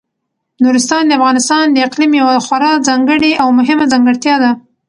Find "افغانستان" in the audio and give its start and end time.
1.19-1.65